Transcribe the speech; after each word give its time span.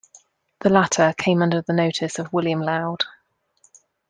The 0.61 0.69
latter 0.71 1.13
came 1.15 1.43
under 1.43 1.61
the 1.61 1.73
notice 1.73 2.17
of 2.17 2.33
William 2.33 2.59
Laud. 2.59 3.03